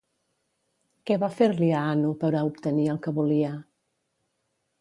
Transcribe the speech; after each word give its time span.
Què 1.09 1.17
va 1.25 1.29
fer-li 1.41 1.69
a 1.79 1.83
Anu 1.91 2.15
per 2.25 2.33
a 2.39 2.43
obtenir 2.49 2.91
el 2.95 3.01
que 3.07 3.15
volia? 3.23 3.55